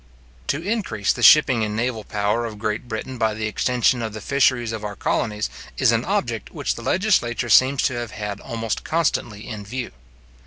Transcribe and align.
To 0.47 0.59
increase 0.59 1.13
the 1.13 1.21
shipping 1.21 1.63
and 1.63 1.75
naval 1.75 2.03
power 2.03 2.43
of 2.47 2.57
Great 2.57 2.87
Britain 2.87 3.19
by 3.19 3.35
the 3.35 3.45
extension 3.45 4.01
of 4.01 4.13
the 4.13 4.19
fisheries 4.19 4.71
of 4.71 4.83
our 4.83 4.95
colonies, 4.95 5.47
is 5.77 5.91
an 5.91 6.05
object 6.05 6.49
which 6.49 6.73
the 6.73 6.81
legislature 6.81 7.49
seems 7.49 7.83
to 7.83 7.93
have 7.93 8.09
had 8.09 8.39
almost 8.39 8.83
constantly 8.83 9.47
in 9.47 9.63
view. 9.63 9.91